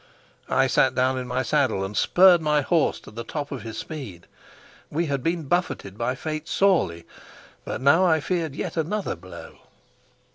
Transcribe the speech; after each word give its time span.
I 0.49 0.65
sat 0.65 0.95
down 0.95 1.19
in 1.19 1.27
my 1.27 1.43
saddle 1.43 1.85
and 1.85 1.95
spurred 1.95 2.41
my 2.41 2.61
horse 2.61 2.99
to 3.01 3.11
the 3.11 3.23
top 3.23 3.51
of 3.51 3.61
his 3.61 3.77
speed. 3.77 4.25
We 4.89 5.05
had 5.05 5.21
been 5.21 5.43
buffeted 5.43 5.95
by 5.95 6.15
fate 6.15 6.47
sorely, 6.47 7.05
but 7.65 7.81
now 7.81 8.03
I 8.03 8.19
feared 8.19 8.55
yet 8.55 8.75
another 8.77 9.15
blow. 9.15 9.59